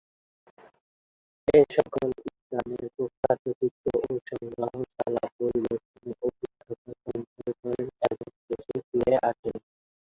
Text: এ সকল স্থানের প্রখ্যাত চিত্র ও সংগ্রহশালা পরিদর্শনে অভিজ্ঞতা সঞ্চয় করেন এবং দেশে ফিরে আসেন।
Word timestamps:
এ 1.47 1.59
সকল 1.75 2.07
স্থানের 2.29 2.83
প্রখ্যাত 2.95 3.43
চিত্র 3.59 3.85
ও 4.03 4.11
সংগ্রহশালা 4.29 5.23
পরিদর্শনে 5.37 6.11
অভিজ্ঞতা 6.21 6.73
সঞ্চয় 7.03 7.23
করেন 7.61 7.87
এবং 8.05 8.27
দেশে 8.49 8.77
ফিরে 8.87 9.15
আসেন। 9.29 9.55